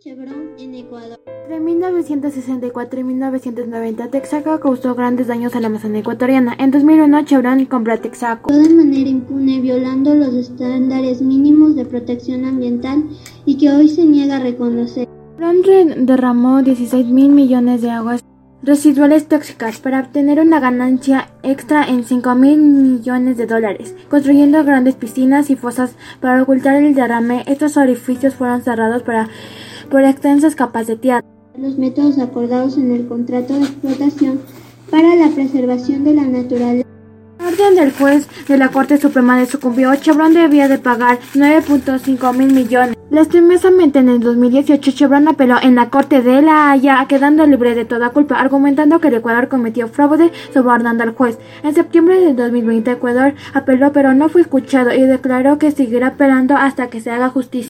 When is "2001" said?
6.70-7.24